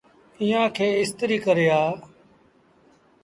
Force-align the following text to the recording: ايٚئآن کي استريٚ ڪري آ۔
ايٚئآن 0.41 0.67
کي 0.75 0.87
استريٚ 1.01 1.43
ڪري 1.45 1.65
آ۔ 1.79 1.81